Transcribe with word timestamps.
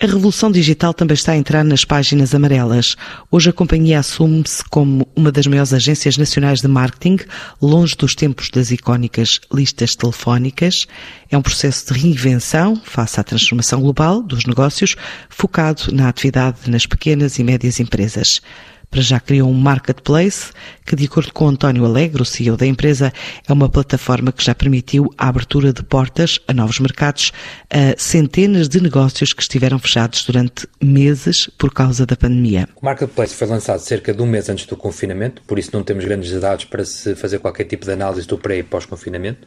A 0.00 0.06
revolução 0.06 0.52
digital 0.52 0.94
também 0.94 1.16
está 1.16 1.32
a 1.32 1.36
entrar 1.36 1.64
nas 1.64 1.84
páginas 1.84 2.32
amarelas. 2.32 2.94
Hoje 3.32 3.50
a 3.50 3.52
companhia 3.52 3.98
assume-se 3.98 4.62
como 4.70 5.08
uma 5.16 5.32
das 5.32 5.44
maiores 5.48 5.72
agências 5.72 6.16
nacionais 6.16 6.60
de 6.60 6.68
marketing, 6.68 7.18
longe 7.60 7.96
dos 7.96 8.14
tempos 8.14 8.48
das 8.48 8.70
icónicas 8.70 9.40
listas 9.52 9.96
telefónicas. 9.96 10.86
É 11.28 11.36
um 11.36 11.42
processo 11.42 11.92
de 11.92 11.98
reinvenção 11.98 12.80
face 12.84 13.18
à 13.18 13.24
transformação 13.24 13.80
global 13.80 14.22
dos 14.22 14.44
negócios, 14.44 14.94
focado 15.28 15.92
na 15.92 16.08
atividade 16.08 16.70
nas 16.70 16.86
pequenas 16.86 17.36
e 17.40 17.42
médias 17.42 17.80
empresas. 17.80 18.40
Para 18.88 19.02
já 19.02 19.18
criou 19.18 19.50
um 19.50 19.54
marketplace 19.54 20.52
que, 20.88 20.96
de 20.96 21.04
acordo 21.04 21.34
com 21.34 21.48
António 21.48 21.84
Alegre, 21.84 22.22
o 22.22 22.24
CEO 22.24 22.56
da 22.56 22.64
empresa, 22.64 23.12
é 23.46 23.52
uma 23.52 23.68
plataforma 23.68 24.32
que 24.32 24.42
já 24.42 24.54
permitiu 24.54 25.12
a 25.18 25.28
abertura 25.28 25.70
de 25.70 25.82
portas 25.82 26.40
a 26.48 26.54
novos 26.54 26.80
mercados 26.80 27.30
a 27.68 27.94
centenas 27.98 28.70
de 28.70 28.80
negócios 28.80 29.34
que 29.34 29.42
estiveram 29.42 29.78
fechados 29.78 30.24
durante 30.24 30.66
meses 30.82 31.50
por 31.58 31.74
causa 31.74 32.06
da 32.06 32.16
pandemia. 32.16 32.66
O 32.80 32.86
marketplace 32.86 33.34
foi 33.34 33.46
lançado 33.46 33.80
cerca 33.80 34.14
de 34.14 34.22
um 34.22 34.26
mês 34.26 34.48
antes 34.48 34.64
do 34.64 34.78
confinamento, 34.78 35.42
por 35.42 35.58
isso 35.58 35.68
não 35.74 35.82
temos 35.82 36.06
grandes 36.06 36.32
dados 36.40 36.64
para 36.64 36.82
se 36.86 37.14
fazer 37.14 37.38
qualquer 37.38 37.64
tipo 37.64 37.84
de 37.84 37.92
análise 37.92 38.26
do 38.26 38.38
pré 38.38 38.56
e 38.56 38.62
pós-confinamento. 38.62 39.46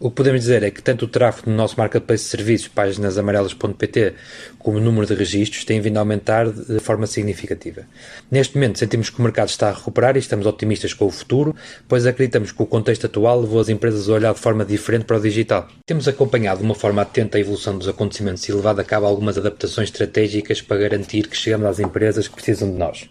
O 0.00 0.08
que 0.08 0.16
podemos 0.16 0.40
dizer 0.40 0.62
é 0.62 0.70
que 0.70 0.82
tanto 0.82 1.04
o 1.04 1.08
tráfego 1.08 1.50
no 1.50 1.56
nosso 1.56 1.76
marketplace 1.76 2.24
de 2.24 2.30
serviços, 2.30 2.68
páginas 2.68 3.18
amarelas.pt, 3.18 4.14
como 4.58 4.78
o 4.78 4.80
número 4.80 5.06
de 5.06 5.14
registros 5.14 5.66
tem 5.66 5.82
vindo 5.82 5.98
a 5.98 6.00
aumentar 6.00 6.48
de 6.50 6.78
forma 6.78 7.06
significativa. 7.06 7.82
Neste 8.30 8.54
momento, 8.54 8.78
sentimos 8.78 9.10
que 9.10 9.18
o 9.18 9.22
mercado 9.22 9.48
está 9.48 9.68
a 9.68 9.72
recuperar 9.72 10.16
e 10.16 10.20
estamos 10.20 10.46
otimistas 10.46 10.77
com 10.94 11.06
o 11.06 11.10
futuro, 11.10 11.54
pois 11.86 12.06
acreditamos 12.06 12.52
que 12.52 12.62
o 12.62 12.66
contexto 12.66 13.06
atual 13.06 13.40
levou 13.40 13.60
as 13.60 13.68
empresas 13.68 14.08
a 14.08 14.12
olhar 14.12 14.34
de 14.34 14.40
forma 14.40 14.64
diferente 14.64 15.04
para 15.04 15.18
o 15.18 15.20
digital. 15.20 15.68
Temos 15.86 16.06
acompanhado 16.06 16.60
de 16.60 16.64
uma 16.64 16.74
forma 16.74 17.02
atenta 17.02 17.38
a 17.38 17.40
evolução 17.40 17.76
dos 17.76 17.88
acontecimentos 17.88 18.48
e 18.48 18.52
levado 18.52 18.80
a 18.80 18.84
cabo 18.84 19.06
algumas 19.06 19.36
adaptações 19.36 19.88
estratégicas 19.88 20.60
para 20.62 20.78
garantir 20.78 21.28
que 21.28 21.36
chegamos 21.36 21.66
às 21.66 21.78
empresas 21.78 22.28
que 22.28 22.34
precisam 22.34 22.70
de 22.70 22.78
nós. 22.78 23.08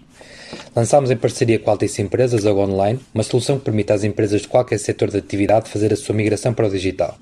Lançámos 0.75 1.11
em 1.11 1.17
parceria 1.17 1.59
com 1.59 1.69
a 1.69 1.73
Altice 1.73 2.01
Empresas 2.01 2.45
a 2.45 2.53
Online, 2.53 2.99
uma 3.13 3.23
solução 3.23 3.57
que 3.59 3.65
permite 3.65 3.91
às 3.91 4.03
empresas 4.03 4.41
de 4.41 4.47
qualquer 4.47 4.77
setor 4.77 5.09
de 5.09 5.17
atividade 5.17 5.69
fazer 5.69 5.91
a 5.91 5.95
sua 5.95 6.15
migração 6.15 6.53
para 6.53 6.67
o 6.67 6.69
digital. 6.69 7.17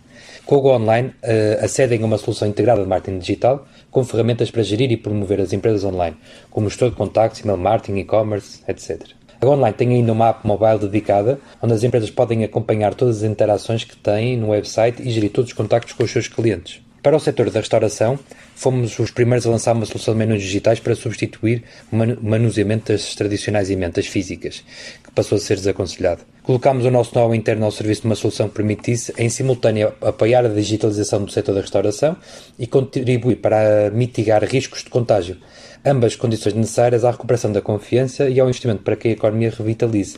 Com 0.46 0.58
o 0.58 0.68
Online, 0.68 1.12
acedem 1.60 2.04
a 2.04 2.06
uma 2.06 2.20
solução 2.20 2.48
integrada 2.48 2.84
de 2.84 2.88
marketing 2.88 3.18
digital 3.18 3.68
com 3.90 4.04
ferramentas 4.04 4.52
para 4.52 4.62
gerir 4.62 4.92
e 4.92 4.98
promover 4.98 5.42
as 5.42 5.54
empresas 5.54 5.84
online, 5.84 6.16
como 6.52 6.70
gestor 6.70 6.92
de 6.92 6.96
contactos, 6.96 7.42
email 7.42 7.58
marketing, 7.58 7.98
e-commerce, 7.98 8.60
etc. 8.68 9.02
A 9.46 9.50
Online 9.50 9.76
tem 9.76 9.90
ainda 9.90 10.12
uma 10.12 10.30
app 10.30 10.46
mobile 10.46 10.80
dedicada, 10.80 11.40
onde 11.62 11.74
as 11.74 11.84
empresas 11.84 12.10
podem 12.10 12.44
acompanhar 12.44 12.96
todas 12.96 13.18
as 13.18 13.30
interações 13.30 13.84
que 13.84 13.96
têm 13.96 14.36
no 14.38 14.50
website 14.50 15.04
e 15.04 15.12
gerir 15.12 15.32
todos 15.32 15.52
os 15.52 15.56
contactos 15.56 15.94
com 15.94 16.04
os 16.04 16.12
seus 16.12 16.28
clientes. 16.28 16.85
Para 17.06 17.18
o 17.18 17.20
setor 17.20 17.52
da 17.52 17.60
restauração, 17.60 18.18
fomos 18.56 18.98
os 18.98 19.12
primeiros 19.12 19.46
a 19.46 19.52
lançar 19.52 19.76
uma 19.76 19.86
solução 19.86 20.16
de 20.16 20.18
menus 20.18 20.42
digitais 20.42 20.80
para 20.80 20.96
substituir 20.96 21.62
o 21.92 21.96
manuseamento 21.96 22.92
das 22.92 23.14
tradicionais 23.14 23.70
emendas 23.70 24.08
físicas, 24.08 24.64
que 25.04 25.12
passou 25.12 25.36
a 25.36 25.40
ser 25.40 25.58
desaconselhado. 25.58 26.24
Colocámos 26.42 26.84
o 26.84 26.90
nosso 26.90 27.14
know 27.14 27.36
interno 27.36 27.64
ao 27.64 27.72
serviço 27.72 28.02
de 28.02 28.08
uma 28.08 28.16
solução 28.16 28.50
que 28.50 28.56
permitisse, 28.56 29.14
em 29.20 29.30
simultâneo, 29.30 29.94
apoiar 30.02 30.48
a 30.48 30.50
digitalização 30.50 31.24
do 31.24 31.32
setor 31.32 31.54
da 31.54 31.62
restauração 31.62 32.18
e 32.58 32.66
contribuir 32.66 33.36
para 33.36 33.92
mitigar 33.92 34.44
riscos 34.44 34.84
de 34.84 34.90
contágio, 34.90 35.38
ambas 35.86 36.16
condições 36.16 36.56
necessárias 36.56 37.06
à 37.06 37.12
recuperação 37.12 37.52
da 37.52 37.62
confiança 37.62 38.28
e 38.28 38.40
ao 38.40 38.48
investimento 38.48 38.82
para 38.82 38.96
que 38.96 39.10
a 39.10 39.12
economia 39.12 39.54
revitalize. 39.56 40.18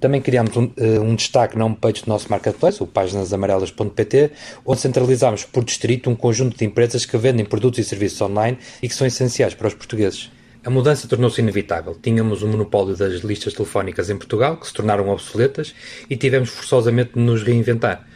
Também 0.00 0.20
criámos 0.20 0.56
um, 0.56 0.64
uh, 0.64 1.00
um 1.02 1.14
destaque 1.14 1.58
na 1.58 1.64
homepage 1.64 2.02
do 2.04 2.08
nosso 2.08 2.30
marketplace, 2.30 2.82
o 2.82 2.86
páginasamarelas.pt, 2.86 4.30
onde 4.64 4.80
centralizámos 4.80 5.44
por 5.44 5.64
distrito 5.64 6.08
um 6.08 6.14
conjunto 6.14 6.56
de 6.56 6.64
empresas 6.64 7.04
que 7.04 7.16
vendem 7.16 7.44
produtos 7.44 7.80
e 7.80 7.84
serviços 7.84 8.20
online 8.20 8.58
e 8.82 8.88
que 8.88 8.94
são 8.94 9.06
essenciais 9.06 9.54
para 9.54 9.68
os 9.68 9.74
portugueses. 9.74 10.30
A 10.64 10.70
mudança 10.70 11.06
tornou-se 11.06 11.40
inevitável. 11.40 11.96
Tínhamos 12.02 12.42
o 12.42 12.48
monopólio 12.48 12.96
das 12.96 13.20
listas 13.20 13.54
telefónicas 13.54 14.10
em 14.10 14.16
Portugal, 14.16 14.56
que 14.56 14.66
se 14.66 14.72
tornaram 14.72 15.08
obsoletas, 15.08 15.74
e 16.10 16.16
tivemos 16.16 16.50
forçosamente 16.50 17.14
de 17.14 17.20
nos 17.20 17.42
reinventar. 17.42 18.07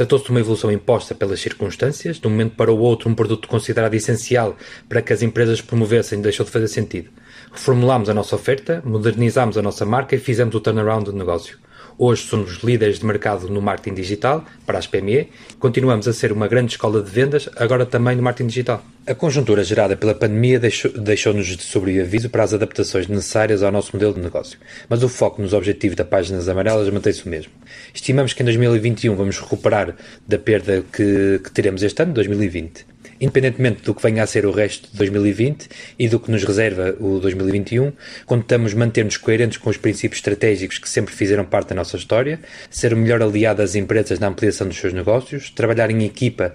Tratou-se 0.00 0.24
de 0.24 0.30
uma 0.30 0.40
evolução 0.40 0.72
imposta 0.72 1.14
pelas 1.14 1.40
circunstâncias, 1.40 2.18
de 2.18 2.26
um 2.26 2.30
momento 2.30 2.56
para 2.56 2.72
o 2.72 2.78
outro, 2.78 3.10
um 3.10 3.14
produto 3.14 3.46
considerado 3.46 3.92
essencial 3.92 4.56
para 4.88 5.02
que 5.02 5.12
as 5.12 5.20
empresas 5.20 5.60
promovessem 5.60 6.22
deixou 6.22 6.46
de 6.46 6.50
fazer 6.50 6.68
sentido. 6.68 7.10
Reformulámos 7.52 8.08
a 8.08 8.14
nossa 8.14 8.34
oferta, 8.34 8.80
modernizámos 8.82 9.58
a 9.58 9.62
nossa 9.62 9.84
marca 9.84 10.16
e 10.16 10.18
fizemos 10.18 10.54
o 10.54 10.60
turnaround 10.60 11.04
do 11.04 11.12
negócio. 11.12 11.58
Hoje 12.02 12.22
somos 12.22 12.62
líderes 12.62 12.98
de 12.98 13.04
mercado 13.04 13.46
no 13.50 13.60
marketing 13.60 13.94
digital 13.94 14.42
para 14.64 14.78
as 14.78 14.86
PME. 14.86 15.28
Continuamos 15.58 16.08
a 16.08 16.14
ser 16.14 16.32
uma 16.32 16.48
grande 16.48 16.72
escola 16.72 17.02
de 17.02 17.10
vendas, 17.10 17.46
agora 17.56 17.84
também 17.84 18.16
no 18.16 18.22
marketing 18.22 18.48
digital. 18.48 18.82
A 19.06 19.14
conjuntura 19.14 19.62
gerada 19.62 19.94
pela 19.94 20.14
pandemia 20.14 20.58
deixou-nos 20.58 20.98
deixou 20.98 21.34
de 21.34 21.62
sobreaviso 21.62 22.30
para 22.30 22.42
as 22.42 22.54
adaptações 22.54 23.06
necessárias 23.06 23.62
ao 23.62 23.70
nosso 23.70 23.94
modelo 23.94 24.14
de 24.14 24.20
negócio. 24.20 24.58
Mas 24.88 25.02
o 25.02 25.10
foco 25.10 25.42
nos 25.42 25.52
objetivos 25.52 25.94
da 25.94 26.06
Páginas 26.06 26.48
Amarelas 26.48 26.88
mantém-se 26.88 27.26
o 27.26 27.28
mesmo. 27.28 27.52
Estimamos 27.92 28.32
que 28.32 28.40
em 28.40 28.46
2021 28.46 29.14
vamos 29.14 29.38
recuperar 29.38 29.94
da 30.26 30.38
perda 30.38 30.82
que, 30.90 31.38
que 31.44 31.50
teremos 31.50 31.82
este 31.82 32.02
ano, 32.02 32.14
2020 32.14 32.89
independentemente 33.20 33.82
do 33.82 33.94
que 33.94 34.02
venha 34.02 34.22
a 34.22 34.26
ser 34.26 34.46
o 34.46 34.50
resto 34.50 34.90
de 34.90 34.96
2020 34.96 35.68
e 35.98 36.08
do 36.08 36.18
que 36.18 36.30
nos 36.30 36.42
reserva 36.42 36.96
o 36.98 37.18
2021, 37.20 37.92
contamos 38.24 38.74
manter-nos 38.74 39.16
coerentes 39.16 39.58
com 39.58 39.68
os 39.70 39.76
princípios 39.76 40.18
estratégicos 40.18 40.78
que 40.78 40.88
sempre 40.88 41.14
fizeram 41.14 41.44
parte 41.44 41.68
da 41.68 41.74
nossa 41.74 41.96
história, 41.96 42.40
ser 42.70 42.94
o 42.94 42.96
melhor 42.96 43.22
aliado 43.22 43.58
das 43.58 43.74
empresas 43.74 44.18
na 44.18 44.28
ampliação 44.28 44.66
dos 44.66 44.78
seus 44.78 44.92
negócios, 44.92 45.50
trabalhar 45.50 45.90
em 45.90 46.04
equipa 46.04 46.54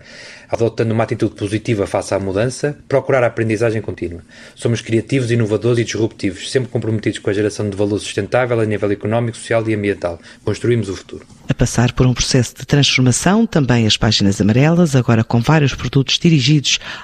adotando 0.49 0.93
uma 0.93 1.03
atitude 1.03 1.35
positiva 1.35 1.87
face 1.87 2.13
à 2.13 2.19
mudança, 2.19 2.77
procurar 2.87 3.23
a 3.23 3.27
aprendizagem 3.27 3.81
contínua. 3.81 4.21
Somos 4.55 4.81
criativos, 4.81 5.31
inovadores 5.31 5.79
e 5.79 5.83
disruptivos, 5.83 6.51
sempre 6.51 6.69
comprometidos 6.69 7.19
com 7.19 7.29
a 7.29 7.33
geração 7.33 7.69
de 7.69 7.75
valor 7.75 7.99
sustentável 7.99 8.59
a 8.59 8.65
nível 8.65 8.91
económico, 8.91 9.37
social 9.37 9.67
e 9.67 9.73
ambiental. 9.73 10.19
Construímos 10.43 10.89
o 10.89 10.95
futuro. 10.95 11.25
A 11.47 11.53
passar 11.53 11.93
por 11.93 12.07
um 12.07 12.13
processo 12.13 12.55
de 12.55 12.65
transformação, 12.65 13.45
também 13.45 13.85
as 13.85 13.97
páginas 13.97 14.41
amarelas, 14.41 14.95
agora 14.95 15.23
com 15.23 15.39
vários 15.39 15.73
produtos 15.73 16.17
dirigidos 16.17 16.54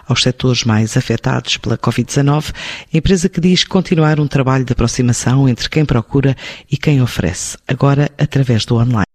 aos 0.08 0.22
setores 0.22 0.64
mais 0.64 0.96
afetados 0.96 1.58
pela 1.58 1.78
Covid-19, 1.78 2.54
a 2.94 2.98
empresa 2.98 3.30
que 3.30 3.42
diz 3.42 3.64
continuar 3.64 4.20
um 4.20 4.28
trabalho 4.28 4.66
de 4.66 4.74
aproximação 4.74 5.48
entre 5.48 5.70
quem 5.70 5.86
procura 5.86 6.36
e 6.70 6.78
quem 6.78 7.02
oferece, 7.02 7.58
agora 7.68 8.10
através 8.18 8.66
do 8.66 8.76
online. 8.76 9.12